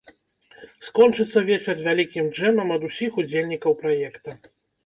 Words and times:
Скончыцца 0.87 1.43
вечар 1.51 1.83
вялікім 1.89 2.31
джэмам 2.33 2.73
ад 2.79 2.89
усіх 2.89 3.11
удзельнікаў 3.25 3.71
праекта. 3.83 4.29